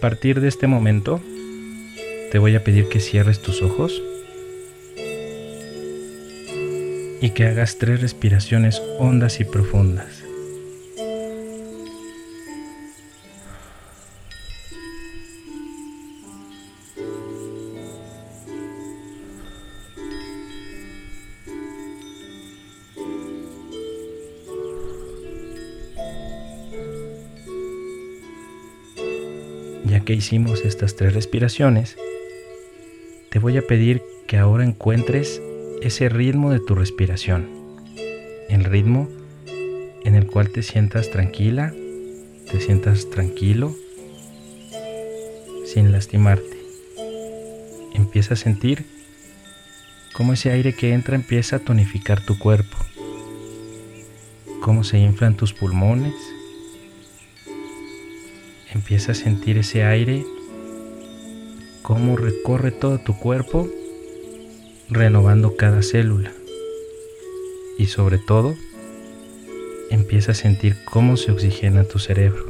partir 0.00 0.40
de 0.40 0.48
este 0.48 0.66
momento, 0.66 1.20
te 2.30 2.38
voy 2.38 2.54
a 2.54 2.64
pedir 2.64 2.88
que 2.88 3.00
cierres 3.00 3.40
tus 3.40 3.62
ojos 3.62 4.02
y 7.20 7.30
que 7.30 7.46
hagas 7.46 7.78
tres 7.78 8.00
respiraciones 8.00 8.82
hondas 8.98 9.40
y 9.40 9.44
profundas. 9.44 10.27
Que 30.08 30.14
hicimos 30.14 30.64
estas 30.64 30.96
tres 30.96 31.12
respiraciones, 31.12 31.98
te 33.28 33.38
voy 33.38 33.58
a 33.58 33.66
pedir 33.66 34.00
que 34.26 34.38
ahora 34.38 34.64
encuentres 34.64 35.42
ese 35.82 36.08
ritmo 36.08 36.50
de 36.50 36.60
tu 36.60 36.74
respiración, 36.74 37.46
el 38.48 38.64
ritmo 38.64 39.06
en 40.06 40.14
el 40.14 40.26
cual 40.26 40.48
te 40.48 40.62
sientas 40.62 41.10
tranquila, 41.10 41.74
te 42.50 42.58
sientas 42.58 43.10
tranquilo, 43.10 43.76
sin 45.66 45.92
lastimarte. 45.92 46.56
Empieza 47.92 48.32
a 48.32 48.38
sentir 48.38 48.86
cómo 50.14 50.32
ese 50.32 50.50
aire 50.50 50.72
que 50.72 50.94
entra 50.94 51.16
empieza 51.16 51.56
a 51.56 51.58
tonificar 51.58 52.24
tu 52.24 52.38
cuerpo, 52.38 52.78
cómo 54.62 54.84
se 54.84 54.98
inflan 55.00 55.36
tus 55.36 55.52
pulmones, 55.52 56.14
empieza 58.88 59.12
a 59.12 59.14
sentir 59.14 59.58
ese 59.58 59.84
aire, 59.84 60.24
cómo 61.82 62.16
recorre 62.16 62.70
todo 62.70 62.96
tu 62.96 63.18
cuerpo 63.18 63.68
renovando 64.88 65.56
cada 65.56 65.82
célula. 65.82 66.32
Y 67.76 67.84
sobre 67.84 68.16
todo, 68.16 68.56
empieza 69.90 70.32
a 70.32 70.34
sentir 70.34 70.74
cómo 70.86 71.18
se 71.18 71.32
oxigena 71.32 71.84
tu 71.84 71.98
cerebro. 71.98 72.46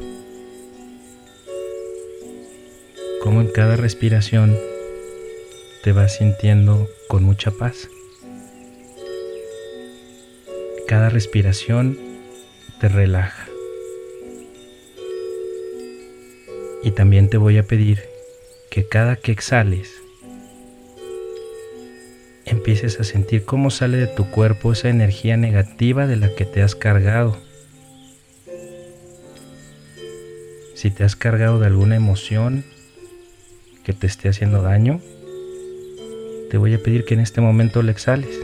Cómo 3.20 3.41
en 3.41 3.48
cada 3.48 3.75
respiración 3.75 4.56
te 5.83 5.91
vas 5.91 6.19
sintiendo 6.19 6.89
con 7.08 7.25
mucha 7.25 7.50
paz. 7.50 7.89
Cada 10.86 11.08
respiración 11.08 11.98
te 12.78 12.89
relaja. 12.89 13.48
Y 16.83 16.93
también 16.93 17.29
te 17.29 17.37
voy 17.37 17.59
a 17.59 17.65
pedir 17.65 18.05
que 18.71 18.87
cada 18.87 19.17
que 19.17 19.33
exhales, 19.33 19.91
empieces 22.45 23.01
a 23.01 23.05
sentir 23.05 23.45
cómo 23.45 23.70
sale 23.70 23.97
de 23.97 24.07
tu 24.07 24.31
cuerpo 24.31 24.73
esa 24.73 24.89
energía 24.89 25.37
negativa 25.37 26.07
de 26.07 26.17
la 26.17 26.35
que 26.35 26.45
te 26.45 26.62
has 26.62 26.75
cargado. 26.75 27.37
Si 30.75 30.91
te 30.91 31.05
has 31.05 31.17
cargado 31.17 31.59
de 31.59 31.67
alguna 31.67 31.97
emoción 31.97 32.65
que 33.85 33.92
te 33.92 34.07
esté 34.07 34.29
haciendo 34.29 34.63
daño, 34.63 35.01
te 36.51 36.57
voy 36.57 36.75
a 36.75 36.83
pedir 36.83 37.05
que 37.05 37.15
en 37.15 37.20
este 37.20 37.41
momento 37.41 37.83
la 37.83 37.91
exhales 37.91 38.39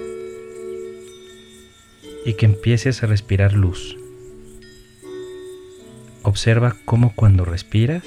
y 2.25 2.35
que 2.35 2.47
empieces 2.47 3.03
a 3.03 3.07
respirar 3.07 3.53
luz. 3.53 3.97
Observa 6.35 6.75
cómo 6.85 7.13
cuando 7.15 7.45
respiras 7.45 8.03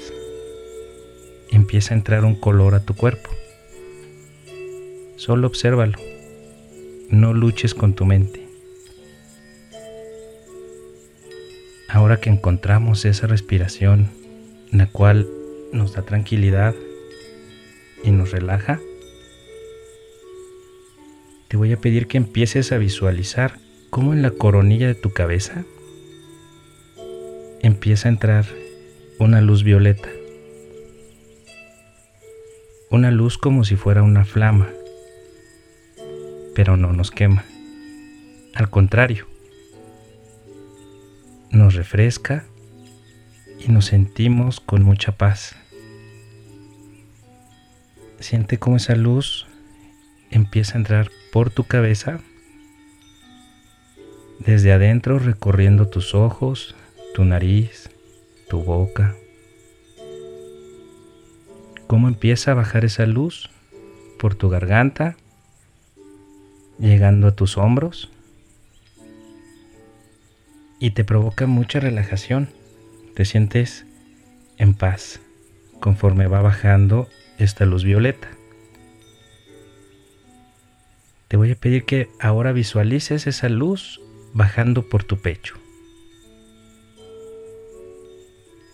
empieza 1.50 1.94
a 1.94 1.96
entrar 1.96 2.26
un 2.26 2.34
color 2.34 2.74
a 2.74 2.84
tu 2.84 2.94
cuerpo. 2.94 3.30
Solo 5.16 5.46
obsérvalo. 5.46 5.96
No 7.08 7.32
luches 7.32 7.72
con 7.72 7.94
tu 7.94 8.04
mente. 8.04 8.46
Ahora 11.88 12.20
que 12.20 12.28
encontramos 12.28 13.06
esa 13.06 13.26
respiración, 13.26 14.10
la 14.72 14.88
cual 14.88 15.26
nos 15.72 15.94
da 15.94 16.02
tranquilidad 16.02 16.74
y 18.04 18.10
nos 18.10 18.30
relaja, 18.30 18.78
te 21.48 21.56
voy 21.56 21.72
a 21.72 21.80
pedir 21.80 22.06
que 22.08 22.18
empieces 22.18 22.72
a 22.72 22.76
visualizar 22.76 23.58
cómo 23.88 24.12
en 24.12 24.20
la 24.20 24.32
coronilla 24.32 24.86
de 24.86 24.94
tu 24.96 25.14
cabeza 25.14 25.64
empieza 27.62 28.08
a 28.08 28.12
entrar 28.12 28.46
una 29.18 29.40
luz 29.40 29.62
violeta. 29.62 30.08
Una 32.90 33.10
luz 33.10 33.38
como 33.38 33.64
si 33.64 33.76
fuera 33.76 34.02
una 34.02 34.24
flama 34.24 34.68
pero 36.58 36.76
no 36.76 36.92
nos 36.92 37.12
quema. 37.12 37.44
Al 38.52 38.68
contrario, 38.68 39.28
nos 41.52 41.74
refresca 41.74 42.46
y 43.64 43.70
nos 43.70 43.84
sentimos 43.84 44.58
con 44.58 44.82
mucha 44.82 45.12
paz. 45.12 45.54
Siente 48.18 48.58
cómo 48.58 48.78
esa 48.78 48.96
luz 48.96 49.46
empieza 50.32 50.74
a 50.74 50.78
entrar 50.78 51.12
por 51.30 51.50
tu 51.50 51.62
cabeza, 51.62 52.18
desde 54.40 54.72
adentro 54.72 55.20
recorriendo 55.20 55.86
tus 55.86 56.12
ojos, 56.12 56.74
tu 57.18 57.24
nariz, 57.24 57.90
tu 58.48 58.62
boca. 58.62 59.16
Cómo 61.88 62.06
empieza 62.06 62.52
a 62.52 62.54
bajar 62.54 62.84
esa 62.84 63.06
luz 63.06 63.50
por 64.20 64.36
tu 64.36 64.48
garganta 64.48 65.16
llegando 66.78 67.26
a 67.26 67.34
tus 67.34 67.58
hombros 67.58 68.08
y 70.78 70.92
te 70.92 71.02
provoca 71.02 71.48
mucha 71.48 71.80
relajación. 71.80 72.50
Te 73.16 73.24
sientes 73.24 73.84
en 74.56 74.74
paz 74.74 75.20
conforme 75.80 76.28
va 76.28 76.40
bajando 76.40 77.08
esta 77.36 77.66
luz 77.66 77.82
violeta. 77.82 78.28
Te 81.26 81.36
voy 81.36 81.50
a 81.50 81.56
pedir 81.56 81.84
que 81.84 82.10
ahora 82.20 82.52
visualices 82.52 83.26
esa 83.26 83.48
luz 83.48 84.00
bajando 84.34 84.88
por 84.88 85.02
tu 85.02 85.18
pecho. 85.18 85.56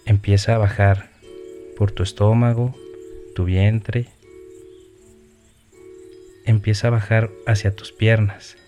Empieza 0.07 0.55
a 0.55 0.59
bajar 0.59 1.09
por 1.79 1.91
tu 1.91 2.03
estómago, 2.03 2.75
tu 3.35 3.45
vientre, 3.45 4.09
empieza 6.45 6.89
a 6.89 6.91
bajar 6.91 7.31
hacia 7.47 7.75
tus 7.75 7.91
piernas. 7.91 8.59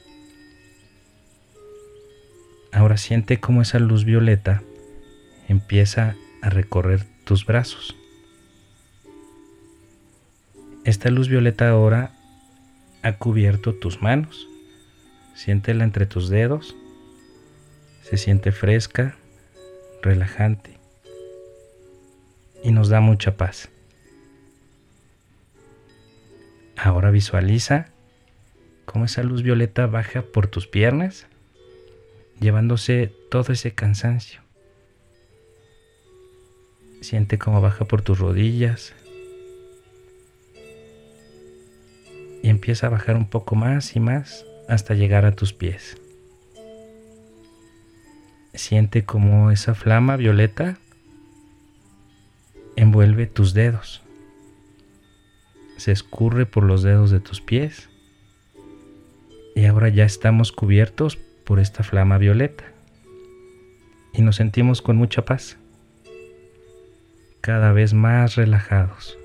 Ahora 2.73 2.97
siente 2.97 3.39
cómo 3.39 3.61
esa 3.61 3.79
luz 3.79 4.07
violeta 4.07 4.63
empieza 5.47 6.17
a 6.41 6.49
recorrer 6.49 7.05
tus 7.25 7.45
brazos. 7.45 7.95
Esta 10.85 11.11
luz 11.11 11.29
violeta 11.29 11.69
ahora 11.69 12.13
ha 13.03 13.13
cubierto 13.19 13.75
tus 13.75 14.01
manos. 14.01 14.49
Siéntela 15.35 15.85
entre 15.85 16.07
tus 16.07 16.31
dedos. 16.31 16.75
Se 18.05 18.17
siente 18.17 18.53
fresca, 18.53 19.17
relajante 20.03 20.76
y 22.67 22.73
nos 22.73 22.89
da 22.89 23.01
mucha 23.01 23.37
paz. 23.37 23.69
Ahora 26.77 27.13
visualiza 27.13 27.93
cómo 28.87 29.05
esa 29.05 29.23
luz 29.23 29.45
violeta 29.45 29.87
baja 29.87 30.23
por 30.23 30.49
tus 30.49 30.67
piernas, 30.67 31.29
llevándose 32.41 33.13
todo 33.31 33.53
ese 33.53 33.73
cansancio. 33.73 34.41
Siente 37.03 37.39
cómo 37.39 37.61
baja 37.61 37.85
por 37.85 38.03
tus 38.03 38.19
rodillas 38.19 38.95
y 42.43 42.49
empieza 42.49 42.89
a 42.89 42.91
bajar 42.91 43.15
un 43.15 43.31
poco 43.31 43.55
más 43.55 43.95
y 43.95 44.01
más 44.01 44.45
hasta 44.69 44.95
llegar 44.95 45.25
a 45.25 45.37
tus 45.37 45.53
pies. 45.53 45.99
Siente 48.55 49.05
cómo 49.05 49.53
esa 49.53 49.77
flama 49.77 50.17
violeta 50.17 50.81
envuelve 52.97 53.27
tus 53.27 53.53
dedos. 53.53 54.03
Se 55.77 55.93
escurre 55.93 56.47
por 56.47 56.65
los 56.65 56.83
dedos 56.83 57.11
de 57.11 57.21
tus 57.21 57.43
pies. 57.43 57.91
Y 59.55 59.67
ahora 59.67 59.91
ya 59.91 60.05
estamos 60.05 60.51
cubiertos 60.51 61.19
por 61.45 61.59
esta 61.59 61.83
flama 61.83 62.17
violeta. 62.17 62.65
Y 64.15 64.23
nos 64.23 64.37
sentimos 64.37 64.81
con 64.81 64.97
mucha 64.97 65.27
paz, 65.27 65.59
cada 67.43 67.73
vez 67.73 67.93
más 67.93 68.37
relajados. 68.37 69.19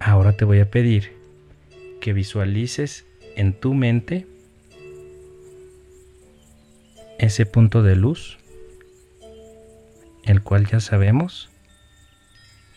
Ahora 0.00 0.36
te 0.36 0.44
voy 0.44 0.58
a 0.58 0.68
pedir 0.72 1.12
que 2.00 2.12
visualices 2.12 3.06
en 3.36 3.52
tu 3.52 3.74
mente 3.74 4.26
ese 7.20 7.46
punto 7.46 7.84
de 7.84 7.94
luz 7.94 8.41
el 10.24 10.42
cual 10.42 10.66
ya 10.66 10.80
sabemos 10.80 11.50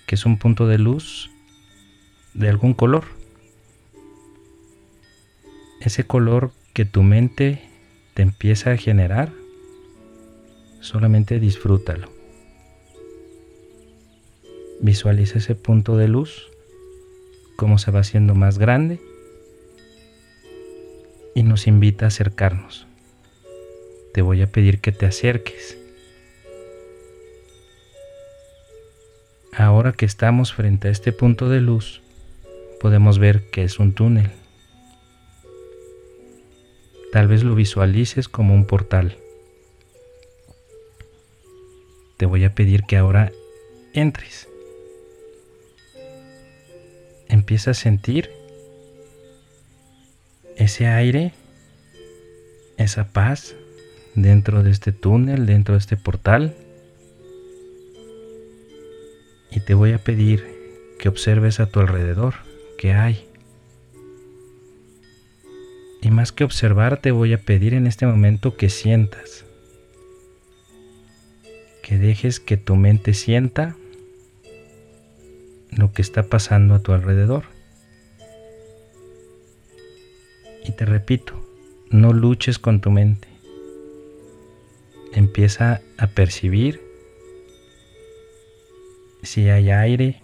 que 0.05 0.15
es 0.15 0.25
un 0.25 0.37
punto 0.37 0.67
de 0.67 0.77
luz 0.77 1.31
de 2.33 2.49
algún 2.49 2.73
color. 2.73 3.05
Ese 5.81 6.05
color 6.05 6.51
que 6.73 6.85
tu 6.85 7.03
mente 7.03 7.61
te 8.13 8.21
empieza 8.21 8.71
a 8.71 8.77
generar, 8.77 9.31
solamente 10.81 11.39
disfrútalo. 11.39 12.09
Visualiza 14.81 15.39
ese 15.39 15.55
punto 15.55 15.97
de 15.97 16.07
luz, 16.07 16.49
cómo 17.55 17.77
se 17.77 17.91
va 17.91 18.01
haciendo 18.01 18.35
más 18.35 18.59
grande 18.59 18.99
y 21.33 21.43
nos 21.43 21.67
invita 21.67 22.05
a 22.05 22.07
acercarnos. 22.09 22.87
Te 24.13 24.21
voy 24.21 24.41
a 24.41 24.47
pedir 24.47 24.79
que 24.79 24.91
te 24.91 25.05
acerques. 25.05 25.77
Ahora 29.57 29.93
que 29.93 30.05
estamos 30.05 30.53
frente 30.53 30.89
a 30.89 30.91
este 30.91 31.13
punto 31.13 31.47
de 31.47 31.61
luz, 31.61 32.01
podemos 32.81 33.19
ver 33.19 33.49
que 33.51 33.63
es 33.63 33.79
un 33.79 33.93
túnel. 33.93 34.29
Tal 37.13 37.29
vez 37.29 37.45
lo 37.45 37.55
visualices 37.55 38.27
como 38.27 38.53
un 38.53 38.65
portal. 38.65 39.15
Te 42.17 42.25
voy 42.25 42.43
a 42.43 42.53
pedir 42.53 42.83
que 42.83 42.97
ahora 42.97 43.31
entres. 43.93 44.49
Empieza 47.29 47.71
a 47.71 47.75
sentir 47.75 48.29
ese 50.57 50.87
aire, 50.87 51.31
esa 52.75 53.07
paz 53.07 53.55
dentro 54.15 54.63
de 54.63 54.71
este 54.71 54.91
túnel, 54.91 55.45
dentro 55.45 55.75
de 55.75 55.79
este 55.79 55.95
portal. 55.95 56.53
Y 59.55 59.61
te 59.61 59.73
voy 59.73 59.93
a 59.93 59.99
pedir 59.99 60.45
que 60.99 61.07
observes 61.07 61.61
a 61.61 61.67
tu 61.67 61.79
alrededor 61.79 62.35
qué 62.77 62.91
hay. 62.91 63.25
Y 66.01 66.11
más 66.11 66.33
que 66.33 66.43
observar, 66.43 67.01
te 67.01 67.11
voy 67.11 67.31
a 67.31 67.41
pedir 67.41 67.73
en 67.73 67.87
este 67.87 68.05
momento 68.05 68.57
que 68.57 68.69
sientas. 68.69 69.45
Que 71.81 71.97
dejes 71.97 72.41
que 72.41 72.57
tu 72.57 72.75
mente 72.75 73.13
sienta 73.13 73.77
lo 75.71 75.93
que 75.93 76.01
está 76.01 76.23
pasando 76.23 76.75
a 76.75 76.79
tu 76.79 76.91
alrededor. 76.91 77.45
Y 80.65 80.73
te 80.73 80.85
repito, 80.85 81.33
no 81.89 82.11
luches 82.11 82.59
con 82.59 82.81
tu 82.81 82.91
mente. 82.91 83.29
Empieza 85.13 85.81
a 85.97 86.07
percibir 86.07 86.84
si 89.25 89.49
hay 89.49 89.71
aire, 89.71 90.21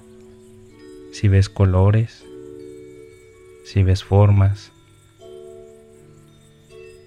si 1.12 1.28
ves 1.28 1.50
colores, 1.50 2.24
si 3.66 3.84
ves 3.84 4.04
formas. 4.04 4.72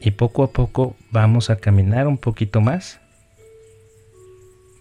Y 0.00 0.12
poco 0.12 0.43
a 0.43 0.52
poco 0.52 0.96
vamos 1.11 1.50
a 1.50 1.56
caminar 1.56 2.06
un 2.06 2.19
poquito 2.19 2.61
más 2.61 3.00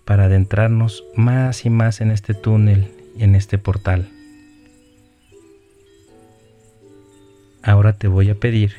para 0.06 0.26
adentrarnos 0.26 1.06
más 1.16 1.66
y 1.66 1.70
más 1.70 2.02
en 2.02 2.12
este 2.12 2.34
túnel 2.34 2.92
y 3.18 3.24
en 3.24 3.36
este 3.36 3.58
portal. 3.58 4.10
Ahora 7.62 7.94
te 7.94 8.10
voy 8.10 8.30
a 8.30 8.36
pedir 8.36 8.74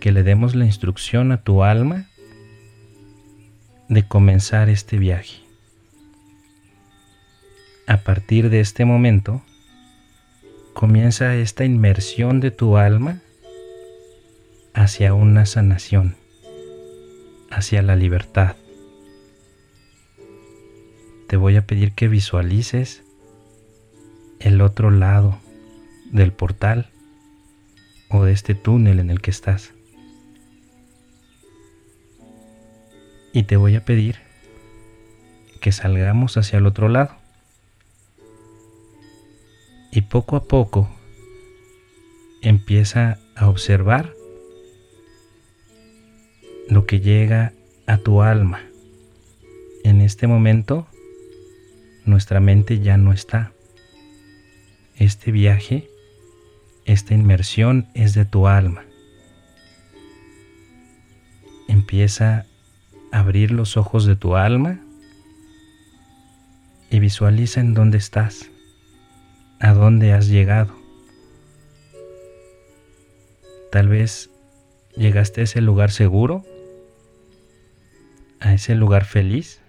que 0.00 0.12
le 0.12 0.22
demos 0.22 0.54
la 0.54 0.64
instrucción 0.64 1.32
a 1.32 1.42
tu 1.42 1.64
alma 1.64 2.06
de 3.88 4.06
comenzar 4.06 4.68
este 4.68 4.98
viaje. 4.98 5.43
A 7.86 7.98
partir 7.98 8.48
de 8.48 8.60
este 8.60 8.86
momento, 8.86 9.42
comienza 10.72 11.34
esta 11.36 11.66
inmersión 11.66 12.40
de 12.40 12.50
tu 12.50 12.78
alma 12.78 13.20
hacia 14.72 15.12
una 15.12 15.44
sanación, 15.44 16.16
hacia 17.50 17.82
la 17.82 17.94
libertad. 17.94 18.56
Te 21.28 21.36
voy 21.36 21.56
a 21.56 21.66
pedir 21.66 21.92
que 21.92 22.08
visualices 22.08 23.02
el 24.40 24.62
otro 24.62 24.90
lado 24.90 25.38
del 26.10 26.32
portal 26.32 26.88
o 28.08 28.24
de 28.24 28.32
este 28.32 28.54
túnel 28.54 28.98
en 28.98 29.10
el 29.10 29.20
que 29.20 29.30
estás. 29.30 29.74
Y 33.34 33.42
te 33.42 33.58
voy 33.58 33.76
a 33.76 33.84
pedir 33.84 34.16
que 35.60 35.70
salgamos 35.70 36.38
hacia 36.38 36.58
el 36.58 36.64
otro 36.66 36.88
lado 36.88 37.23
y 39.94 40.00
poco 40.00 40.34
a 40.34 40.44
poco 40.44 40.88
empieza 42.42 43.18
a 43.36 43.48
observar 43.48 44.12
lo 46.68 46.84
que 46.84 46.98
llega 46.98 47.52
a 47.86 47.98
tu 47.98 48.20
alma. 48.20 48.60
En 49.84 50.00
este 50.00 50.26
momento 50.26 50.88
nuestra 52.04 52.40
mente 52.40 52.80
ya 52.80 52.96
no 52.96 53.12
está. 53.12 53.52
Este 54.96 55.30
viaje, 55.30 55.88
esta 56.86 57.14
inmersión 57.14 57.86
es 57.94 58.14
de 58.14 58.24
tu 58.24 58.48
alma. 58.48 58.84
Empieza 61.68 62.46
a 63.12 63.20
abrir 63.20 63.52
los 63.52 63.76
ojos 63.76 64.06
de 64.06 64.16
tu 64.16 64.34
alma 64.34 64.80
y 66.90 66.98
visualiza 66.98 67.60
en 67.60 67.74
dónde 67.74 67.98
estás 67.98 68.50
a 69.64 69.72
dónde 69.72 70.12
has 70.12 70.28
llegado. 70.28 70.74
Tal 73.72 73.88
vez 73.88 74.28
llegaste 74.94 75.40
a 75.40 75.44
ese 75.44 75.62
lugar 75.62 75.90
seguro, 75.90 76.44
a 78.40 78.52
ese 78.52 78.74
lugar 78.74 79.06
feliz, 79.06 79.62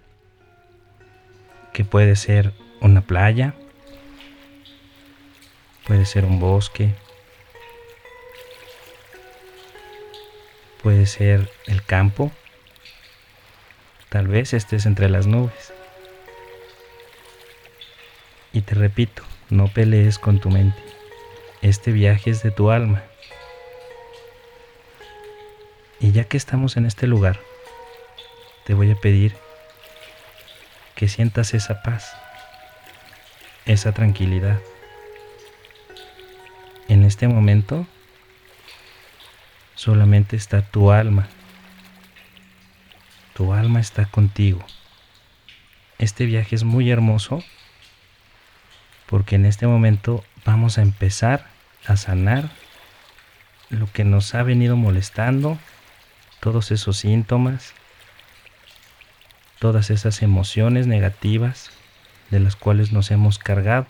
que 1.71 1.85
puede 1.85 2.17
ser 2.17 2.51
una 2.81 2.99
playa, 3.07 3.55
puede 5.87 6.05
ser 6.05 6.25
un 6.25 6.41
bosque, 6.41 6.93
puede 10.83 11.05
ser 11.05 11.49
el 11.67 11.85
campo, 11.85 12.33
tal 14.09 14.27
vez 14.27 14.53
estés 14.53 14.85
entre 14.87 15.07
las 15.07 15.25
nubes. 15.25 15.73
Y 18.51 18.61
te 18.61 18.75
repito, 18.75 19.23
no 19.49 19.67
pelees 19.67 20.19
con 20.19 20.39
tu 20.39 20.49
mente. 20.49 20.81
Este 21.61 21.91
viaje 21.91 22.29
es 22.29 22.43
de 22.43 22.51
tu 22.51 22.71
alma. 22.71 23.03
Y 25.99 26.11
ya 26.11 26.25
que 26.25 26.37
estamos 26.37 26.77
en 26.77 26.85
este 26.85 27.07
lugar, 27.07 27.39
te 28.65 28.73
voy 28.73 28.91
a 28.91 28.95
pedir 28.95 29.35
que 30.95 31.07
sientas 31.07 31.53
esa 31.53 31.81
paz, 31.83 32.15
esa 33.65 33.93
tranquilidad. 33.93 34.59
En 36.87 37.03
este 37.03 37.27
momento 37.27 37.87
solamente 39.75 40.35
está 40.35 40.61
tu 40.61 40.91
alma. 40.91 41.27
Tu 43.33 43.53
alma 43.53 43.79
está 43.79 44.05
contigo. 44.05 44.63
Este 45.97 46.25
viaje 46.25 46.55
es 46.55 46.63
muy 46.63 46.91
hermoso 46.91 47.43
porque 49.07 49.35
en 49.35 49.45
este 49.45 49.67
momento 49.67 50.23
vamos 50.45 50.77
a 50.77 50.81
empezar 50.81 51.47
a 51.85 51.97
sanar 51.97 52.49
lo 53.69 53.91
que 53.91 54.03
nos 54.03 54.33
ha 54.35 54.43
venido 54.43 54.75
molestando, 54.75 55.57
todos 56.39 56.71
esos 56.71 56.97
síntomas, 56.97 57.73
todas 59.59 59.89
esas 59.89 60.21
emociones 60.21 60.87
negativas 60.87 61.71
de 62.29 62.39
las 62.39 62.55
cuales 62.55 62.91
nos 62.91 63.11
hemos 63.11 63.39
cargado. 63.39 63.87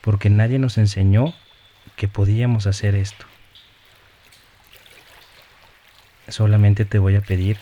Porque 0.00 0.30
nadie 0.30 0.58
nos 0.58 0.78
enseñó 0.78 1.34
que 1.96 2.08
podíamos 2.08 2.66
hacer 2.66 2.94
esto. 2.94 3.26
Solamente 6.28 6.84
te 6.84 6.98
voy 6.98 7.16
a 7.16 7.20
pedir 7.20 7.58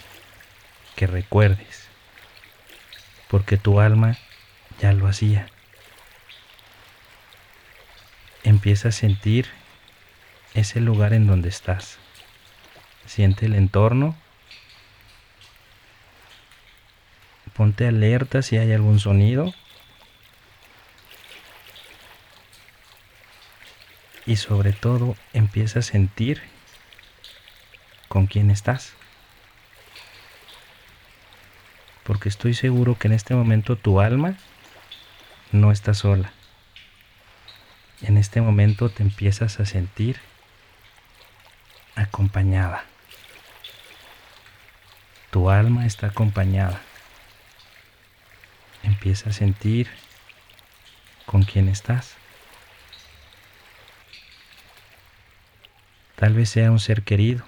que 0.94 1.06
recuerdes, 1.06 1.88
porque 3.28 3.56
tu 3.56 3.80
alma 3.80 4.18
ya 4.80 4.92
lo 4.92 5.06
hacía. 5.06 5.48
Empieza 8.44 8.88
a 8.88 8.92
sentir 8.92 9.46
ese 10.54 10.80
lugar 10.80 11.12
en 11.12 11.26
donde 11.26 11.48
estás. 11.48 11.98
Siente 13.06 13.46
el 13.46 13.54
entorno. 13.54 14.16
Ponte 17.54 17.88
alerta 17.88 18.42
si 18.42 18.56
hay 18.56 18.72
algún 18.72 19.00
sonido. 19.00 19.52
Y 24.26 24.36
sobre 24.36 24.72
todo 24.72 25.16
empieza 25.32 25.80
a 25.80 25.82
sentir 25.82 26.42
con 28.08 28.26
quién 28.26 28.50
estás. 28.50 28.94
porque 32.08 32.30
estoy 32.30 32.54
seguro 32.54 32.96
que 32.98 33.06
en 33.06 33.12
este 33.12 33.34
momento 33.34 33.76
tu 33.76 34.00
alma 34.00 34.34
no 35.52 35.72
está 35.72 35.94
sola. 35.94 36.32
En 38.02 38.16
este 38.16 38.40
momento 38.40 38.90
te 38.90 39.02
empiezas 39.02 39.58
a 39.60 39.66
sentir 39.66 40.18
acompañada. 41.96 42.84
Tu 45.30 45.50
alma 45.50 45.86
está 45.86 46.08
acompañada. 46.08 46.80
Empieza 48.82 49.30
a 49.30 49.32
sentir 49.32 49.88
con 51.26 51.42
quién 51.42 51.68
estás. 51.68 52.14
Tal 56.14 56.34
vez 56.34 56.50
sea 56.50 56.70
un 56.70 56.80
ser 56.80 57.02
querido. 57.02 57.44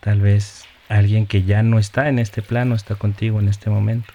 Tal 0.00 0.20
vez 0.20 0.66
alguien 0.88 1.26
que 1.26 1.44
ya 1.44 1.62
no 1.62 1.78
está 1.78 2.08
en 2.08 2.18
este 2.18 2.42
plano 2.42 2.74
está 2.74 2.94
contigo 2.94 3.40
en 3.40 3.48
este 3.48 3.70
momento. 3.70 4.12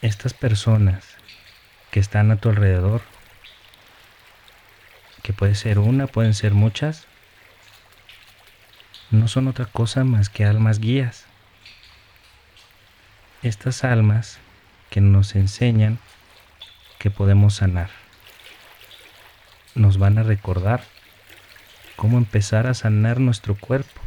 Estas 0.00 0.32
personas 0.32 1.04
que 1.90 1.98
están 1.98 2.30
a 2.30 2.36
tu 2.36 2.50
alrededor, 2.50 3.02
que 5.22 5.32
puede 5.32 5.56
ser 5.56 5.80
una, 5.80 6.06
pueden 6.06 6.34
ser 6.34 6.54
muchas, 6.54 7.08
no 9.10 9.26
son 9.26 9.48
otra 9.48 9.64
cosa 9.66 10.04
más 10.04 10.28
que 10.28 10.44
almas 10.44 10.78
guías. 10.78 11.26
Estas 13.42 13.82
almas 13.82 14.38
que 14.88 15.00
nos 15.00 15.34
enseñan 15.34 15.98
que 16.98 17.10
podemos 17.10 17.56
sanar. 17.56 17.90
Nos 19.74 19.98
van 19.98 20.18
a 20.18 20.22
recordar 20.22 20.82
cómo 21.96 22.18
empezar 22.18 22.68
a 22.68 22.74
sanar 22.74 23.18
nuestro 23.18 23.56
cuerpo. 23.56 24.00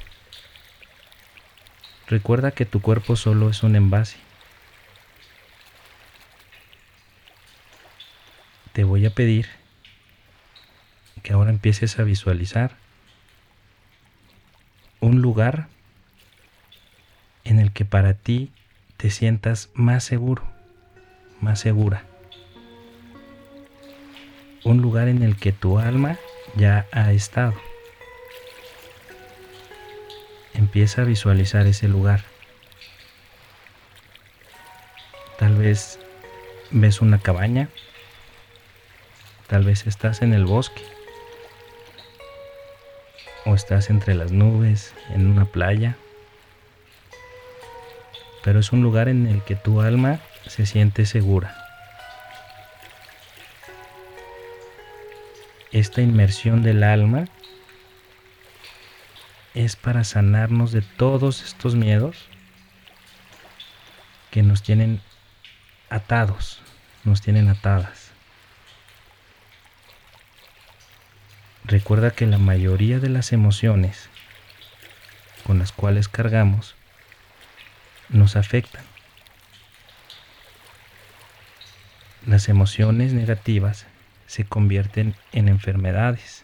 Recuerda 2.08 2.52
que 2.52 2.66
tu 2.66 2.82
cuerpo 2.82 3.18
solo 3.18 3.50
es 3.50 3.64
un 3.64 3.76
envase. 3.76 4.31
Te 8.74 8.84
voy 8.84 9.06
a 9.06 9.10
pedir 9.10 9.48
que 11.24 11.34
ahora 11.34 11.52
empieces 11.52 12.00
a 12.00 12.04
visualizar 12.04 12.72
un 15.00 15.22
lugar 15.22 15.68
en 17.44 17.60
el 17.60 17.72
que 17.72 17.86
para 17.86 18.14
ti 18.14 18.52
te 18.98 19.10
sientas 19.10 19.70
más 19.74 20.04
seguro, 20.04 20.44
más 21.42 21.60
segura 21.60 22.06
un 24.64 24.82
lugar 24.82 25.08
en 25.08 25.24
el 25.24 25.36
que 25.36 25.52
tu 25.52 25.80
alma 25.80 26.18
ya 26.56 26.86
ha 26.92 27.12
estado. 27.12 27.54
Empieza 30.54 31.02
a 31.02 31.06
visualizar 31.06 31.66
ese 31.66 31.88
lugar. 31.88 32.24
Tal 35.40 35.56
vez 35.56 36.00
ves 36.70 37.02
una 37.02 37.20
cabaña, 37.20 37.70
tal 39.52 39.66
vez 39.66 39.86
estás 39.86 40.22
en 40.22 40.34
el 40.34 40.46
bosque 40.46 40.82
o 43.46 43.54
estás 43.54 43.90
entre 43.90 44.16
las 44.16 44.32
nubes 44.32 44.96
en 45.10 45.28
una 45.28 45.44
playa, 45.44 45.98
pero 48.44 48.62
es 48.62 48.72
un 48.72 48.82
lugar 48.82 49.10
en 49.10 49.28
el 49.28 49.44
que 49.44 49.58
tu 49.58 49.82
alma 49.82 50.22
se 50.48 50.66
siente 50.66 51.06
segura. 51.06 51.62
esta 55.72 56.02
inmersión 56.02 56.64
del 56.64 56.84
alma 56.84 57.26
es 59.54 59.76
para 59.76 60.04
sanarnos 60.04 60.72
de 60.72 60.82
todos 60.82 61.44
estos 61.44 61.76
miedos 61.76 62.28
que 64.30 64.44
nos 64.44 64.64
tienen 64.64 65.02
atados, 65.90 66.62
nos 67.04 67.22
tienen 67.22 67.50
atadas. 67.50 68.01
Recuerda 71.72 72.12
que 72.12 72.28
la 72.28 72.38
mayoría 72.38 73.00
de 73.00 73.08
las 73.08 73.32
emociones 73.32 74.10
con 75.48 75.58
las 75.58 75.72
cuales 75.72 76.10
cargamos 76.10 76.76
nos 78.10 78.36
afectan. 78.36 78.84
Las 82.26 82.50
emociones 82.50 83.14
negativas 83.14 83.86
se 84.28 84.44
convierten 84.44 85.16
en 85.32 85.48
enfermedades. 85.48 86.44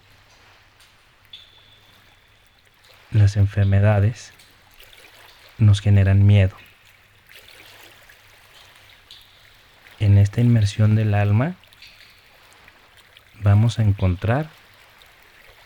Las 3.12 3.36
enfermedades 3.36 4.32
nos 5.58 5.82
generan 5.82 6.26
miedo. 6.26 6.56
En 10.00 10.18
esta 10.20 10.40
inmersión 10.40 10.96
del 10.96 11.14
alma 11.14 11.56
vamos 13.42 13.78
a 13.78 13.84
encontrar 13.84 14.57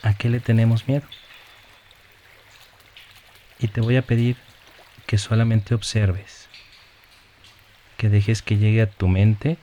a 0.04 0.14
qué 0.14 0.30
le 0.30 0.40
tenemos 0.40 0.88
miedo. 0.88 1.08
Y 3.60 3.68
te 3.68 3.82
voy 3.82 3.98
a 3.98 4.02
pedir 4.02 4.38
que 5.06 5.18
solamente 5.18 5.76
observes, 5.76 6.48
que 7.98 8.10
dejes 8.10 8.42
que 8.42 8.58
llegue 8.58 8.82
a 8.82 8.90
tu 8.90 9.08
mente 9.08 9.58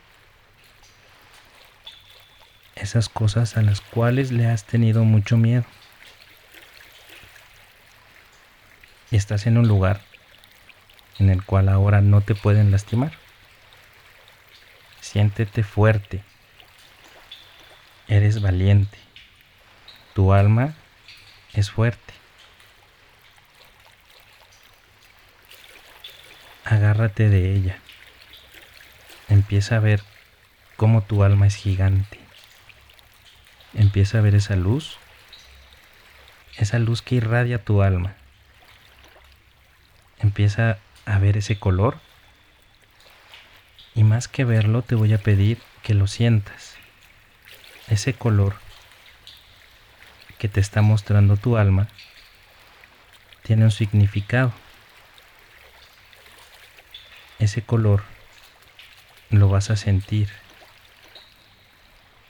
esas 2.76 3.08
cosas 3.08 3.56
a 3.56 3.62
las 3.62 3.80
cuales 3.80 4.30
le 4.30 4.46
has 4.46 4.64
tenido 4.64 5.04
mucho 5.04 5.36
miedo. 5.36 5.64
Estás 9.10 9.46
en 9.46 9.58
un 9.58 9.66
lugar 9.66 10.02
en 11.18 11.30
el 11.30 11.42
cual 11.42 11.68
ahora 11.68 12.00
no 12.00 12.20
te 12.20 12.34
pueden 12.34 12.70
lastimar. 12.70 13.12
Siéntete 15.00 15.62
fuerte. 15.62 16.22
Eres 18.06 18.40
valiente. 18.40 19.07
Tu 20.18 20.32
alma 20.32 20.74
es 21.52 21.70
fuerte. 21.70 22.12
Agárrate 26.64 27.28
de 27.28 27.54
ella. 27.54 27.78
Empieza 29.28 29.76
a 29.76 29.78
ver 29.78 30.02
cómo 30.74 31.02
tu 31.02 31.22
alma 31.22 31.46
es 31.46 31.54
gigante 31.54 32.18
empieza 33.74 34.18
a 34.18 34.22
ver 34.22 34.34
esa 34.34 34.56
luz, 34.56 34.96
esa 36.56 36.80
luz 36.80 37.00
que 37.00 37.14
irradia 37.14 37.62
tu 37.62 37.82
alma. 37.82 38.16
Empieza 40.18 40.78
a 41.06 41.18
ver 41.20 41.36
ese 41.36 41.60
color 41.60 42.00
y 43.94 44.02
más 44.02 44.26
que 44.26 44.44
verlo 44.44 44.82
te 44.82 44.96
voy 44.96 45.14
a 45.14 45.18
pedir 45.18 45.58
que 45.84 45.94
lo 45.94 46.08
sientas. 46.08 46.76
Ese 47.86 48.14
color 48.14 48.56
que 50.38 50.48
te 50.48 50.60
está 50.60 50.82
mostrando 50.82 51.36
tu 51.36 51.56
alma 51.56 51.88
tiene 53.42 53.64
un 53.64 53.70
significado. 53.70 54.52
Ese 57.38 57.62
color 57.62 58.02
lo 59.30 59.48
vas 59.48 59.70
a 59.70 59.76
sentir 59.76 60.28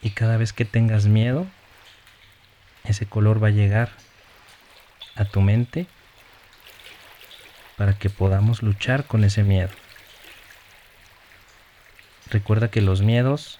y 0.01 0.11
cada 0.11 0.37
vez 0.37 0.53
que 0.53 0.65
tengas 0.65 1.07
miedo, 1.07 1.47
ese 2.85 3.07
color 3.07 3.43
va 3.43 3.49
a 3.49 3.53
llegar 3.53 3.91
a 5.17 5.25
tu 5.25 5.41
mente 5.41 5.87
para 7.77 7.99
que 7.99 8.11
podamos 8.11 8.63
luchar 8.63 9.05
con 9.05 9.25
ese 9.25 9.43
miedo. 9.43 9.71
Recuerda 12.31 12.71
que 12.71 12.81
los 12.81 13.03
miedos 13.03 13.59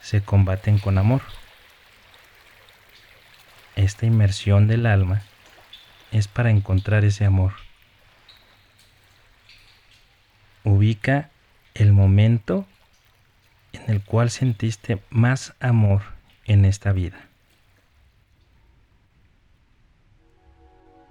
se 0.00 0.22
combaten 0.22 0.78
con 0.78 0.98
amor. 0.98 1.22
Esta 3.76 4.06
inmersión 4.06 4.68
del 4.68 4.86
alma 4.86 5.22
es 6.12 6.28
para 6.28 6.50
encontrar 6.50 7.04
ese 7.04 7.24
amor. 7.24 7.52
Ubica 10.62 11.30
el 11.74 11.92
momento 11.92 12.66
en 13.72 13.90
el 13.90 14.00
cual 14.00 14.30
sentiste 14.30 15.02
más 15.10 15.54
amor 15.60 16.02
en 16.46 16.64
esta 16.64 16.92
vida. 16.92 17.18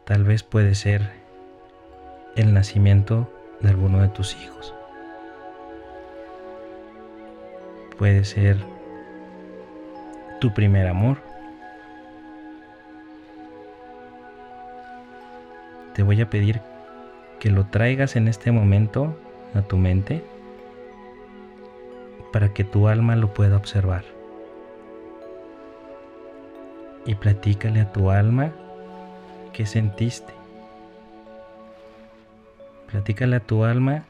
Tal 0.06 0.24
vez 0.24 0.44
puede 0.44 0.76
ser 0.76 1.12
el 2.36 2.54
nacimiento 2.54 3.32
de 3.62 3.70
alguno 3.70 4.02
de 4.02 4.10
tus 4.10 4.36
hijos. 4.36 4.74
Puede 7.98 8.26
ser 8.26 8.58
tu 10.42 10.54
primer 10.54 10.88
amor. 10.88 11.33
Te 15.94 16.04
voy 16.04 16.22
a 16.22 16.30
pedir 16.30 16.62
que 17.40 17.52
lo 17.52 17.66
traigas 17.66 18.16
en 18.16 18.28
este 18.28 18.52
momento 18.52 19.16
a 19.54 19.62
tu 19.62 19.78
mente 19.78 20.24
para 22.32 22.54
que 22.54 22.64
tu 22.64 22.88
alma 22.88 23.16
lo 23.16 23.34
pueda 23.34 23.58
observar. 23.58 24.04
Y 27.06 27.16
platícale 27.16 27.82
a 27.82 27.92
tu 27.92 28.10
alma 28.10 28.52
qué 29.52 29.66
sentiste. 29.66 30.34
Platícale 32.90 33.36
a 33.36 33.40
tu 33.40 33.64
alma 33.64 34.04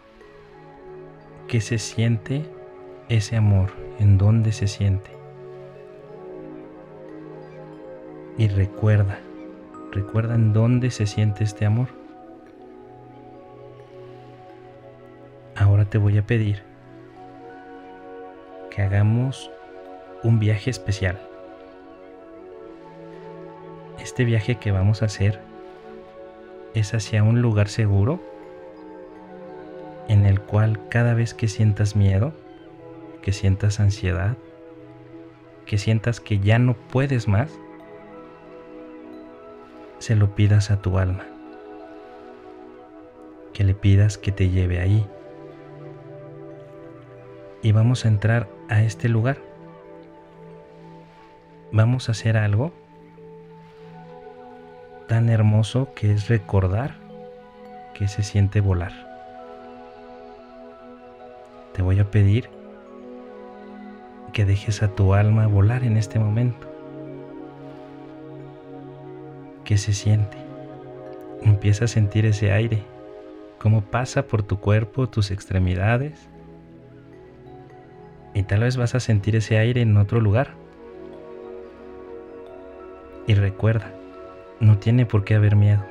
qué 1.47 1.59
se 1.59 1.79
siente 1.79 2.45
ese 3.09 3.35
amor, 3.35 3.71
en 3.99 4.17
dónde 4.17 4.51
se 4.51 4.67
siente. 4.67 5.11
Y 8.37 8.47
recuerda, 8.47 9.19
recuerda 9.93 10.35
en 10.35 10.53
dónde 10.53 10.91
se 10.91 11.05
siente 11.05 11.43
este 11.43 11.65
amor. 11.65 11.87
Ahora 15.55 15.85
te 15.85 15.97
voy 15.97 16.17
a 16.17 16.25
pedir 16.25 16.63
que 18.71 18.81
hagamos 18.81 19.51
un 20.23 20.39
viaje 20.39 20.71
especial. 20.71 21.21
Este 23.99 24.25
viaje 24.25 24.55
que 24.55 24.71
vamos 24.71 25.03
a 25.03 25.05
hacer 25.05 25.39
es 26.73 26.93
hacia 26.93 27.23
un 27.23 27.41
lugar 27.41 27.69
seguro 27.69 28.19
en 30.07 30.25
el 30.25 30.41
cual 30.41 30.89
cada 30.89 31.13
vez 31.13 31.33
que 31.33 31.47
sientas 31.47 31.95
miedo, 31.95 32.33
que 33.21 33.31
sientas 33.31 33.79
ansiedad, 33.79 34.35
que 35.65 35.77
sientas 35.77 36.19
que 36.19 36.39
ya 36.39 36.57
no 36.57 36.73
puedes 36.73 37.27
más, 37.27 37.51
se 40.03 40.17
lo 40.17 40.35
pidas 40.35 40.69
a 40.69 40.81
tu 40.81 40.97
alma, 40.97 41.23
que 43.53 43.63
le 43.63 43.73
pidas 43.73 44.17
que 44.17 44.33
te 44.33 44.49
lleve 44.49 44.81
ahí. 44.81 45.07
Y 47.61 47.71
vamos 47.71 48.03
a 48.03 48.09
entrar 48.09 48.49
a 48.67 48.81
este 48.81 49.07
lugar. 49.07 49.37
Vamos 51.71 52.09
a 52.09 52.11
hacer 52.11 52.35
algo 52.35 52.73
tan 55.07 55.29
hermoso 55.29 55.93
que 55.95 56.11
es 56.11 56.27
recordar 56.27 56.95
que 57.93 58.09
se 58.09 58.23
siente 58.23 58.59
volar. 58.59 58.91
Te 61.71 61.81
voy 61.81 62.01
a 62.01 62.11
pedir 62.11 62.49
que 64.33 64.43
dejes 64.43 64.83
a 64.83 64.89
tu 64.89 65.13
alma 65.13 65.47
volar 65.47 65.85
en 65.85 65.95
este 65.95 66.19
momento. 66.19 66.72
¿Qué 69.73 69.79
se 69.79 69.93
siente? 69.93 70.37
Empieza 71.41 71.85
a 71.85 71.87
sentir 71.87 72.27
ese 72.27 72.51
aire, 72.51 72.83
cómo 73.57 73.81
pasa 73.81 74.27
por 74.27 74.43
tu 74.43 74.59
cuerpo, 74.59 75.09
tus 75.09 75.31
extremidades. 75.31 76.29
Y 78.35 78.43
tal 78.43 78.59
vez 78.59 78.77
vas 78.77 78.93
a 78.93 78.99
sentir 78.99 79.35
ese 79.35 79.57
aire 79.57 79.81
en 79.81 79.97
otro 79.97 80.21
lugar. 80.21 80.51
Y 83.25 83.33
recuerda, 83.33 83.91
no 84.59 84.77
tiene 84.77 85.07
por 85.07 85.23
qué 85.23 85.33
haber 85.33 85.55
miedo. 85.55 85.83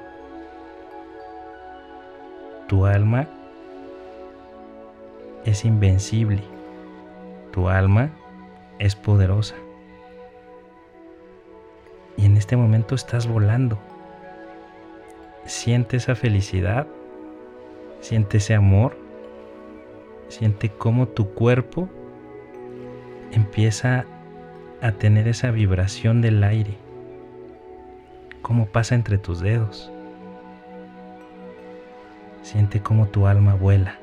Tu 2.69 2.87
alma 2.87 3.27
es 5.45 5.65
invencible. 5.65 6.45
Tu 7.51 7.69
alma 7.69 8.11
es 8.79 8.95
poderosa. 8.95 9.57
Y 12.17 12.27
en 12.27 12.37
este 12.37 12.57
momento 12.57 12.95
estás 12.95 13.27
volando. 13.27 13.79
Siente 15.45 15.97
esa 15.97 16.15
felicidad, 16.15 16.87
siente 18.01 18.39
ese 18.39 18.55
amor, 18.55 18.97
siente 20.29 20.71
cómo 20.71 21.09
tu 21.09 21.31
cuerpo 21.31 21.89
empieza 23.33 24.05
a 24.81 24.93
tener 24.93 25.29
esa 25.29 25.51
vibración 25.51 26.21
del 26.21 26.45
aire, 26.45 26.77
cómo 28.43 28.67
pasa 28.67 28.95
entre 28.95 29.19
tus 29.19 29.41
dedos. 29.41 29.91
Siente 32.43 32.81
cómo 32.83 33.07
tu 33.07 33.27
alma 33.27 33.55
vuela. 33.55 33.99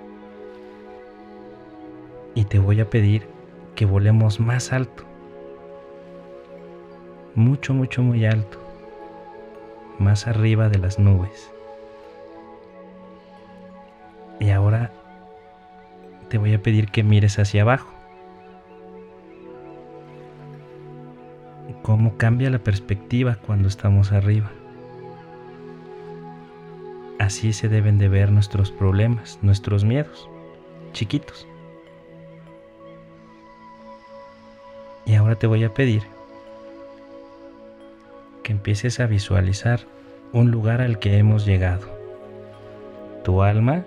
Y 2.35 2.45
te 2.45 2.57
voy 2.59 2.79
a 2.79 2.89
pedir 2.89 3.27
que 3.75 3.85
volemos 3.85 4.39
más 4.39 4.71
alto 4.71 5.08
mucho, 7.39 7.73
mucho, 7.73 8.03
muy 8.03 8.25
alto, 8.25 8.59
más 9.97 10.27
arriba 10.27 10.67
de 10.67 10.77
las 10.77 10.99
nubes. 10.99 11.49
Y 14.41 14.49
ahora 14.49 14.91
te 16.27 16.37
voy 16.37 16.53
a 16.53 16.61
pedir 16.61 16.91
que 16.91 17.01
mires 17.01 17.39
hacia 17.39 17.61
abajo. 17.61 17.89
Cómo 21.81 22.17
cambia 22.17 22.49
la 22.49 22.59
perspectiva 22.59 23.37
cuando 23.45 23.69
estamos 23.69 24.11
arriba. 24.11 24.51
Así 27.19 27.53
se 27.53 27.69
deben 27.69 27.97
de 27.99 28.09
ver 28.09 28.31
nuestros 28.33 28.69
problemas, 28.69 29.39
nuestros 29.41 29.85
miedos, 29.85 30.29
chiquitos. 30.91 31.47
Y 35.05 35.15
ahora 35.15 35.35
te 35.35 35.47
voy 35.47 35.63
a 35.63 35.73
pedir 35.73 36.18
empieces 38.49 38.99
a 38.99 39.05
visualizar 39.05 39.81
un 40.33 40.51
lugar 40.51 40.81
al 40.81 40.99
que 40.99 41.17
hemos 41.17 41.45
llegado. 41.45 41.87
Tu 43.23 43.41
alma 43.43 43.85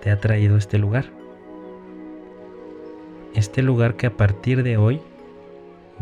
te 0.00 0.10
ha 0.10 0.18
traído 0.18 0.56
este 0.56 0.78
lugar. 0.78 1.06
Este 3.34 3.62
lugar 3.62 3.96
que 3.96 4.06
a 4.06 4.16
partir 4.16 4.62
de 4.62 4.76
hoy 4.76 5.00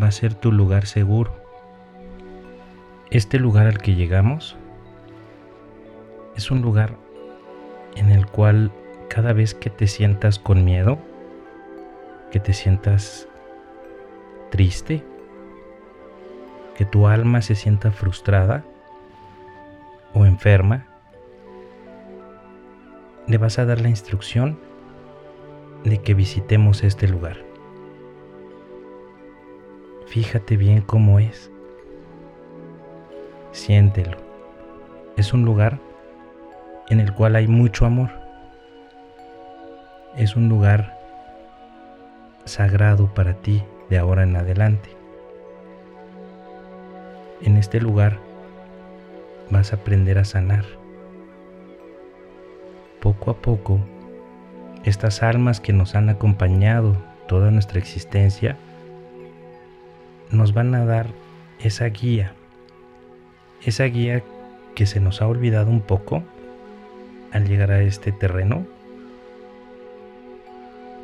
va 0.01 0.07
a 0.07 0.13
ser 0.13 0.35
tu 0.35 0.53
lugar 0.53 0.87
seguro. 0.87 1.35
Este 3.11 3.39
lugar 3.39 3.67
al 3.67 3.79
que 3.79 3.95
llegamos 3.95 4.57
es 6.37 6.51
un 6.51 6.63
lugar 6.63 6.97
en 7.97 8.11
el 8.11 8.27
cual 8.27 8.71
cada 9.09 9.33
vez 9.33 9.55
que 9.55 9.69
te 9.69 9.89
sientas 9.89 10.39
con 10.39 10.65
miedo, 10.65 10.99
que 12.31 12.39
te 12.39 12.53
sientas 12.53 13.29
triste, 14.51 15.03
que 16.81 16.87
tu 16.87 17.07
alma 17.07 17.43
se 17.43 17.57
sienta 17.57 17.91
frustrada 17.91 18.65
o 20.15 20.25
enferma, 20.25 20.87
le 23.27 23.37
vas 23.37 23.59
a 23.59 23.67
dar 23.67 23.83
la 23.83 23.91
instrucción 23.91 24.59
de 25.85 25.99
que 25.99 26.15
visitemos 26.15 26.83
este 26.83 27.07
lugar. 27.07 27.37
Fíjate 30.07 30.57
bien 30.57 30.81
cómo 30.81 31.19
es. 31.19 31.51
Siéntelo. 33.53 34.17
Es 35.19 35.35
un 35.35 35.45
lugar 35.45 35.79
en 36.89 37.01
el 37.01 37.13
cual 37.13 37.37
hay 37.37 37.47
mucho 37.47 37.85
amor. 37.85 38.09
Es 40.17 40.35
un 40.35 40.49
lugar 40.49 40.99
sagrado 42.47 43.13
para 43.13 43.35
ti 43.35 43.63
de 43.91 43.99
ahora 43.99 44.23
en 44.23 44.35
adelante 44.35 45.00
en 47.43 47.57
este 47.57 47.81
lugar 47.81 48.19
vas 49.51 49.73
a 49.73 49.77
aprender 49.77 50.19
a 50.19 50.25
sanar. 50.25 50.65
Poco 53.01 53.31
a 53.31 53.37
poco, 53.37 53.81
estas 54.85 55.23
almas 55.23 55.61
que 55.61 55.73
nos 55.73 55.95
han 55.95 56.09
acompañado 56.09 56.97
toda 57.27 57.51
nuestra 57.51 57.79
existencia 57.79 58.57
nos 60.31 60.53
van 60.53 60.75
a 60.75 60.85
dar 60.85 61.09
esa 61.59 61.87
guía, 61.87 62.33
esa 63.65 63.85
guía 63.85 64.23
que 64.75 64.87
se 64.87 65.01
nos 65.01 65.21
ha 65.23 65.27
olvidado 65.27 65.71
un 65.71 65.81
poco 65.81 66.23
al 67.33 67.47
llegar 67.47 67.73
a 67.73 67.83
este 67.83 68.13
terreno, 68.13 68.67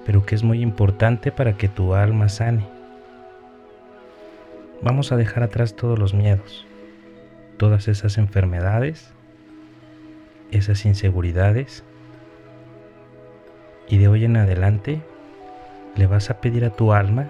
pero 0.05 0.25
que 0.25 0.35
es 0.35 0.43
muy 0.43 0.63
importante 0.63 1.33
para 1.33 1.57
que 1.57 1.69
tu 1.69 1.95
alma 1.95 2.29
sane. 2.29 2.76
Vamos 4.83 5.11
a 5.11 5.17
dejar 5.17 5.43
atrás 5.43 5.75
todos 5.75 5.99
los 5.99 6.13
miedos, 6.13 6.67
todas 7.57 7.89
esas 7.89 8.19
enfermedades, 8.19 9.13
esas 10.51 10.85
inseguridades. 10.85 11.83
Y 13.89 13.99
de 13.99 14.09
hoy 14.09 14.25
en 14.25 14.37
adelante 14.37 15.01
le 15.97 16.07
vas 16.07 16.31
a 16.31 16.41
pedir 16.41 16.65
a 16.65 16.71
tu 16.71 16.93
alma 16.93 17.29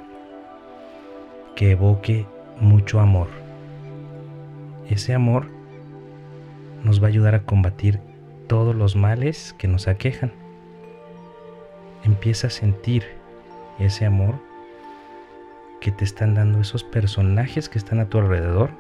que 1.54 1.70
evoque 1.70 2.26
mucho 2.60 2.98
amor. 2.98 3.28
Ese 4.88 5.14
amor 5.14 5.46
nos 6.82 7.00
va 7.00 7.06
a 7.06 7.08
ayudar 7.08 7.34
a 7.34 7.44
combatir 7.44 8.00
todos 8.48 8.74
los 8.74 8.96
males 8.96 9.54
que 9.58 9.68
nos 9.68 9.86
aquejan. 9.86 10.32
Empieza 12.04 12.48
a 12.48 12.50
sentir 12.50 13.04
ese 13.78 14.04
amor 14.04 14.45
que 15.80 15.92
te 15.92 16.04
están 16.04 16.34
dando 16.34 16.60
esos 16.60 16.84
personajes 16.84 17.68
que 17.68 17.78
están 17.78 18.00
a 18.00 18.08
tu 18.08 18.18
alrededor 18.18 18.70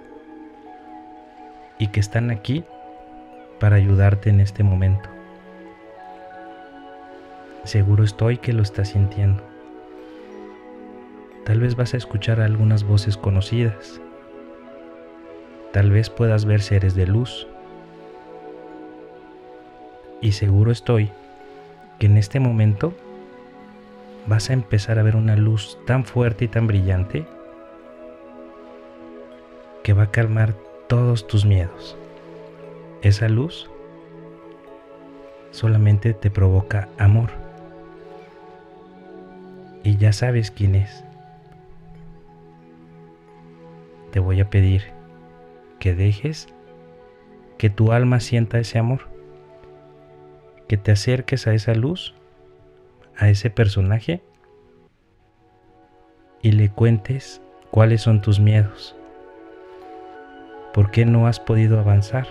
y 1.78 1.88
que 1.88 2.00
están 2.00 2.30
aquí 2.30 2.64
para 3.60 3.76
ayudarte 3.76 4.30
en 4.30 4.40
este 4.40 4.62
momento. 4.62 5.08
Seguro 7.64 8.04
estoy 8.04 8.38
que 8.38 8.52
lo 8.52 8.62
estás 8.62 8.90
sintiendo. 8.90 9.42
Tal 11.44 11.60
vez 11.60 11.76
vas 11.76 11.94
a 11.94 11.96
escuchar 11.96 12.40
algunas 12.40 12.84
voces 12.84 13.16
conocidas. 13.16 14.00
tal 15.72 15.90
vez 15.90 16.08
puedas 16.08 16.46
ver 16.46 16.62
seres 16.62 16.94
de 16.94 17.06
luz. 17.06 17.46
Y 20.22 20.32
seguro 20.32 20.72
estoy 20.72 21.10
que 21.98 22.06
en 22.06 22.16
este 22.16 22.40
momento 22.40 22.94
vas 24.26 24.50
a 24.50 24.52
empezar 24.52 24.98
a 24.98 25.02
ver 25.02 25.16
una 25.16 25.36
luz 25.36 25.78
tan 25.86 26.04
fuerte 26.04 26.46
y 26.46 26.48
tan 26.48 26.66
brillante 26.66 27.26
que 29.82 29.92
va 29.92 30.04
a 30.04 30.10
calmar 30.10 30.54
todos 30.88 31.26
tus 31.26 31.44
miedos. 31.44 31.96
Esa 33.02 33.28
luz 33.28 33.70
solamente 35.52 36.12
te 36.12 36.28
provoca 36.28 36.88
amor. 36.98 37.30
Y 39.84 39.96
ya 39.96 40.12
sabes 40.12 40.50
quién 40.50 40.74
es. 40.74 41.04
Te 44.10 44.18
voy 44.18 44.40
a 44.40 44.50
pedir 44.50 44.82
que 45.78 45.94
dejes 45.94 46.48
que 47.58 47.70
tu 47.70 47.92
alma 47.92 48.18
sienta 48.18 48.58
ese 48.58 48.80
amor. 48.80 49.02
Que 50.66 50.76
te 50.76 50.90
acerques 50.90 51.46
a 51.46 51.54
esa 51.54 51.74
luz, 51.74 52.15
a 53.18 53.28
ese 53.28 53.50
personaje, 53.50 54.22
y 56.42 56.52
le 56.52 56.70
cuentes 56.70 57.40
cuáles 57.70 58.02
son 58.02 58.20
tus 58.20 58.38
miedos. 58.38 58.96
¿Por 60.72 60.90
qué 60.90 61.04
no 61.06 61.26
has 61.26 61.40
podido 61.40 61.80
avanzar? 61.80 62.26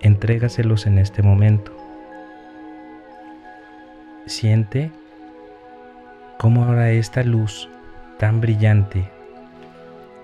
Entrégaselos 0.00 0.86
en 0.86 0.98
este 0.98 1.22
momento. 1.22 1.72
Siente 4.26 4.90
cómo 6.38 6.64
ahora 6.64 6.90
esta 6.90 7.22
luz 7.22 7.68
tan 8.18 8.40
brillante 8.40 9.08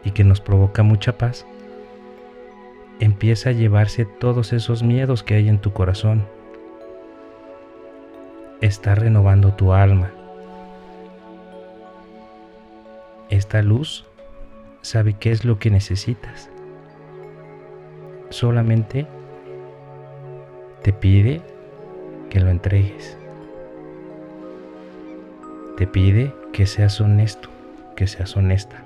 y 0.04 0.10
que 0.10 0.24
nos 0.24 0.40
provoca 0.40 0.82
mucha 0.82 1.16
paz 1.16 1.46
empieza 3.00 3.50
a 3.50 3.52
llevarse 3.52 4.04
todos 4.04 4.52
esos 4.52 4.82
miedos 4.82 5.22
que 5.22 5.34
hay 5.34 5.48
en 5.48 5.58
tu 5.58 5.72
corazón. 5.72 6.26
Está 8.62 8.94
renovando 8.94 9.54
tu 9.54 9.72
alma. 9.72 10.12
Esta 13.28 13.60
luz 13.60 14.06
sabe 14.82 15.14
qué 15.14 15.32
es 15.32 15.44
lo 15.44 15.58
que 15.58 15.68
necesitas. 15.68 16.48
Solamente 18.30 19.08
te 20.82 20.92
pide 20.92 21.42
que 22.30 22.38
lo 22.38 22.50
entregues. 22.50 23.18
Te 25.76 25.88
pide 25.88 26.32
que 26.52 26.66
seas 26.66 27.00
honesto, 27.00 27.48
que 27.96 28.06
seas 28.06 28.36
honesta. 28.36 28.84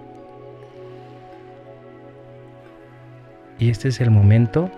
Y 3.58 3.68
este 3.68 3.88
es 3.88 4.00
el 4.00 4.10
momento 4.10 4.70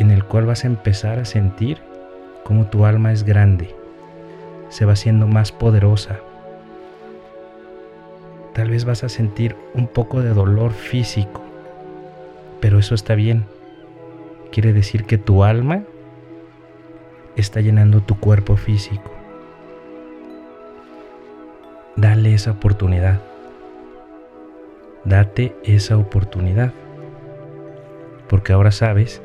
en 0.00 0.10
el 0.10 0.24
cual 0.24 0.46
vas 0.46 0.64
a 0.64 0.66
empezar 0.66 1.20
a 1.20 1.24
sentir 1.24 1.78
cómo 2.42 2.66
tu 2.66 2.84
alma 2.86 3.12
es 3.12 3.22
grande, 3.22 3.72
se 4.70 4.86
va 4.86 4.94
haciendo 4.94 5.26
más 5.26 5.52
poderosa. 5.52 6.20
Tal 8.54 8.70
vez 8.70 8.84
vas 8.84 9.04
a 9.04 9.08
sentir 9.08 9.56
un 9.74 9.86
poco 9.86 10.22
de 10.22 10.30
dolor 10.30 10.72
físico, 10.72 11.42
pero 12.60 12.78
eso 12.78 12.94
está 12.94 13.14
bien. 13.14 13.44
Quiere 14.50 14.72
decir 14.72 15.04
que 15.04 15.18
tu 15.18 15.44
alma 15.44 15.84
está 17.36 17.60
llenando 17.60 18.00
tu 18.00 18.18
cuerpo 18.18 18.56
físico. 18.56 19.10
Dale 21.96 22.34
esa 22.34 22.52
oportunidad. 22.52 23.20
Date 25.04 25.56
esa 25.64 25.96
oportunidad. 25.96 26.72
Porque 28.28 28.52
ahora 28.52 28.70
sabes 28.70 29.22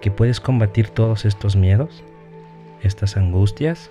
que 0.00 0.10
puedes 0.10 0.40
combatir 0.40 0.88
todos 0.88 1.24
estos 1.24 1.56
miedos, 1.56 2.04
estas 2.82 3.16
angustias. 3.16 3.90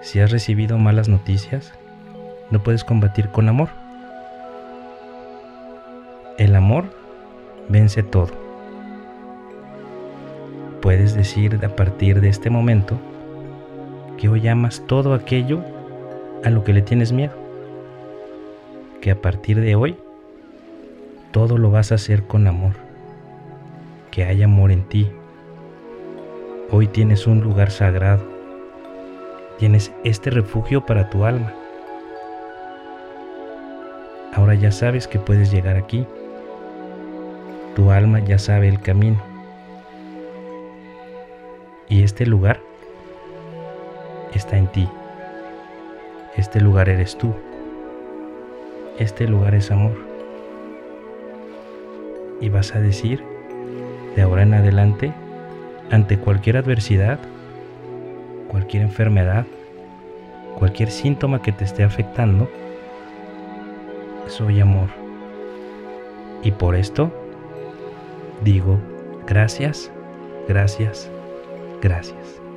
Si 0.00 0.20
has 0.20 0.30
recibido 0.30 0.78
malas 0.78 1.08
noticias, 1.08 1.72
no 2.50 2.62
puedes 2.62 2.84
combatir 2.84 3.28
con 3.30 3.48
amor. 3.48 3.68
El 6.38 6.54
amor 6.54 6.84
vence 7.68 8.02
todo 8.02 8.48
puedes 10.80 11.14
decir 11.14 11.58
a 11.64 11.68
partir 11.68 12.20
de 12.20 12.28
este 12.28 12.50
momento 12.50 12.98
que 14.16 14.28
hoy 14.28 14.48
amas 14.48 14.82
todo 14.86 15.12
aquello 15.12 15.62
a 16.44 16.50
lo 16.50 16.64
que 16.64 16.72
le 16.72 16.82
tienes 16.82 17.12
miedo. 17.12 17.34
Que 19.00 19.10
a 19.10 19.20
partir 19.20 19.60
de 19.60 19.74
hoy 19.74 19.96
todo 21.30 21.58
lo 21.58 21.70
vas 21.70 21.92
a 21.92 21.96
hacer 21.96 22.22
con 22.24 22.46
amor. 22.46 22.72
Que 24.10 24.24
hay 24.24 24.42
amor 24.42 24.70
en 24.70 24.88
ti. 24.88 25.10
Hoy 26.70 26.86
tienes 26.86 27.26
un 27.26 27.40
lugar 27.40 27.70
sagrado. 27.70 28.22
Tienes 29.58 29.90
este 30.04 30.28
refugio 30.28 30.84
para 30.84 31.08
tu 31.08 31.24
alma. 31.24 31.54
Ahora 34.34 34.52
ya 34.52 34.70
sabes 34.70 35.08
que 35.08 35.18
puedes 35.18 35.50
llegar 35.50 35.76
aquí. 35.76 36.06
Tu 37.74 37.90
alma 37.90 38.18
ya 38.18 38.38
sabe 38.38 38.68
el 38.68 38.82
camino. 38.82 39.16
Y 41.88 42.02
este 42.02 42.26
lugar 42.26 42.60
está 44.34 44.58
en 44.58 44.66
ti. 44.66 44.86
Este 46.36 46.60
lugar 46.60 46.90
eres 46.90 47.16
tú. 47.16 47.34
Este 48.98 49.26
lugar 49.26 49.54
es 49.54 49.70
amor. 49.70 49.96
Y 52.42 52.50
vas 52.50 52.74
a 52.74 52.80
decir, 52.80 53.24
de 54.14 54.20
ahora 54.20 54.42
en 54.42 54.52
adelante, 54.52 55.14
ante 55.90 56.18
cualquier 56.18 56.56
adversidad, 56.56 57.18
cualquier 58.48 58.82
enfermedad, 58.82 59.46
cualquier 60.58 60.90
síntoma 60.90 61.42
que 61.42 61.52
te 61.52 61.64
esté 61.64 61.84
afectando, 61.84 62.50
soy 64.26 64.60
amor. 64.60 64.88
Y 66.42 66.52
por 66.52 66.74
esto 66.76 67.12
digo, 68.44 68.78
gracias, 69.26 69.90
gracias, 70.48 71.10
Gracias. 71.80 72.47